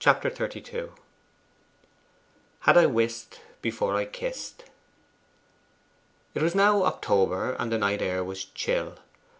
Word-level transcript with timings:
Chapter 0.00 0.30
XXXII 0.34 0.88
'Had 2.58 2.76
I 2.76 2.86
wist 2.86 3.40
before 3.62 3.94
I 3.94 4.04
kist' 4.04 4.64
It 6.34 6.42
was 6.42 6.56
now 6.56 6.82
October, 6.82 7.52
and 7.52 7.70
the 7.70 7.78
night 7.78 8.02
air 8.02 8.24
was 8.24 8.44
chill. 8.46 8.98